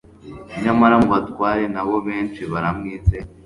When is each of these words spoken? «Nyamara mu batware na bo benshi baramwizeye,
«Nyamara 0.63 0.95
mu 1.01 1.07
batware 1.13 1.63
na 1.73 1.81
bo 1.87 1.95
benshi 2.07 2.41
baramwizeye, 2.51 3.25